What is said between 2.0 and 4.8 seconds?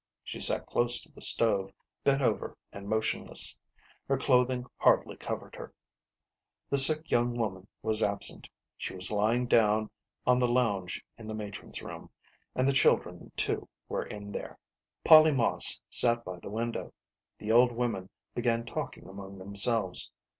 bent over and motionless. Her clothing